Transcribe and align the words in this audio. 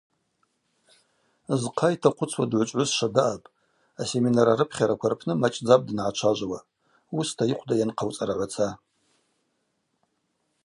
Зхъа 1.61 1.89
йтахъвыцуа 1.93 2.45
дгӏвычӏвгӏвысшва 2.49 3.07
даъапӏ– 3.15 3.51
асеминар 4.01 4.47
арыпхьараква 4.53 5.07
рпны 5.11 5.33
мачӏдзапӏ 5.41 5.85
дангӏачважвауа, 5.95 6.59
уыста 7.15 7.43
йыхъвда 7.47 7.73
йанхъауцӏарагӏваца. 7.77 8.67